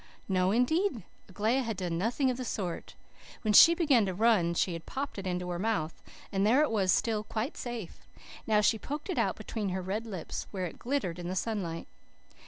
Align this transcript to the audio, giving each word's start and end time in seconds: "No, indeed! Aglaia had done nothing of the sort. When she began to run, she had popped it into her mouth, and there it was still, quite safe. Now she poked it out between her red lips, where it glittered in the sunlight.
"No, 0.27 0.49
indeed! 0.49 1.03
Aglaia 1.29 1.61
had 1.61 1.77
done 1.77 1.95
nothing 1.95 2.31
of 2.31 2.37
the 2.37 2.43
sort. 2.43 2.95
When 3.43 3.53
she 3.53 3.75
began 3.75 4.03
to 4.07 4.15
run, 4.15 4.55
she 4.55 4.73
had 4.73 4.87
popped 4.87 5.19
it 5.19 5.27
into 5.27 5.49
her 5.51 5.59
mouth, 5.59 6.01
and 6.31 6.43
there 6.43 6.63
it 6.63 6.71
was 6.71 6.91
still, 6.91 7.23
quite 7.23 7.55
safe. 7.55 8.07
Now 8.47 8.61
she 8.61 8.79
poked 8.79 9.11
it 9.11 9.19
out 9.19 9.35
between 9.35 9.69
her 9.69 9.81
red 9.83 10.07
lips, 10.07 10.47
where 10.49 10.65
it 10.65 10.79
glittered 10.79 11.19
in 11.19 11.27
the 11.27 11.35
sunlight. 11.35 11.87